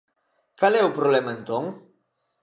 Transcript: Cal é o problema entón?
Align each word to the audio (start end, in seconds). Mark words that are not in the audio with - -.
Cal 0.59 0.73
é 0.81 0.83
o 0.85 0.95
problema 0.99 1.31
entón? 1.37 1.63